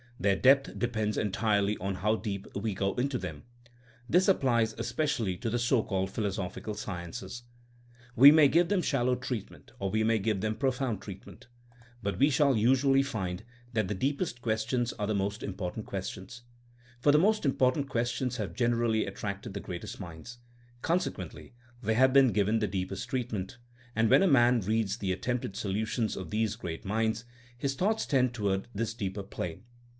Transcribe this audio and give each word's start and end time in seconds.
Their 0.19 0.35
depth 0.35 0.77
depends 0.77 1.17
entirely 1.17 1.77
on 1.77 1.95
how 1.95 2.15
deep 2.15 2.45
we 2.55 2.75
go 2.75 2.93
into 2.95 3.17
them. 3.17 3.43
This 4.09 4.27
applies 4.27 4.73
espe 4.75 5.03
cially 5.05 5.39
to 5.41 5.49
the 5.49 5.57
so 5.59 5.83
called 5.83 6.11
philosophical 6.11 6.73
sciences. 6.75 7.43
We 8.15 8.31
may 8.31 8.47
give 8.47 8.69
them 8.69 8.83
shallow 8.83 9.15
treatment 9.15 9.71
or 9.79 9.89
we 9.91 10.03
may 10.03 10.17
give 10.19 10.41
them 10.41 10.55
profound 10.55 11.01
treatmentc 11.01 11.45
But 12.03 12.17
we 12.19 12.29
shall 12.31 12.53
226 12.55 12.61
THINKINa 12.61 12.63
A8 12.63 12.63
A 12.63 12.65
80IEN0E 12.65 12.69
usually 12.69 13.03
find 13.03 13.43
that 13.73 13.87
the 13.87 13.95
deepest 13.95 14.41
questions 14.41 14.93
are 14.93 15.07
the 15.07 15.15
most 15.15 15.43
important 15.43 15.85
questions. 15.87 16.43
For 16.99 17.11
the 17.11 17.19
most 17.19 17.45
im 17.45 17.53
portant 17.53 17.87
questions 17.89 18.37
have 18.37 18.55
generally 18.55 19.05
attracted 19.05 19.53
the 19.55 19.59
greatest 19.59 19.99
minds; 19.99 20.39
consequently 20.83 21.53
they 21.81 21.95
have 21.95 22.13
been 22.13 22.31
given 22.31 22.57
the 22.59 22.67
deepest 22.67 23.07
treatment; 23.09 23.57
and 23.95 24.09
when 24.09 24.23
a 24.23 24.27
man 24.27 24.61
reads 24.61 24.97
the 24.97 25.11
attempted 25.11 25.55
solutions 25.55 26.15
of 26.15 26.29
these 26.31 26.55
great 26.55 26.85
minds 26.85 27.25
his 27.57 27.75
thoughts 27.75 28.05
tend 28.07 28.33
toward 28.35 28.67
this 28.73 28.93
deeper 28.95 29.23
plane. 29.23 29.63